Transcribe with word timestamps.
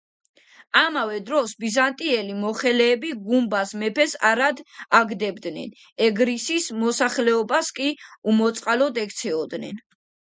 ამავე 0.79 1.17
დროს 1.25 1.51
ბიზანტიელი 1.63 2.37
მოხელეები 2.45 3.11
გუბაზ 3.27 3.73
მეფეს 3.81 4.15
არად 4.31 4.63
აგდებდნენ, 5.01 5.69
ეგრისის 6.07 6.71
მოსახლეობას 6.81 7.71
კი 7.81 7.93
უმოწყალოდ 8.33 8.99
ექცეოდნენ 9.05 9.85